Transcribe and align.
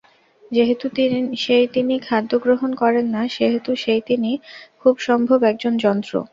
যেহেতু 0.51 0.85
সেই 1.37 1.65
তিনি 1.75 1.95
খাদ্য 2.07 2.31
গ্রহণ 2.43 2.71
করেন 2.81 3.05
না 3.15 3.21
সেহেতু 3.35 3.71
সেই 3.83 4.01
তিনি 4.09 4.31
খুব 4.81 4.95
সম্ভব 5.07 5.39
একজন 5.51 5.73
যন্ত্র। 5.83 6.13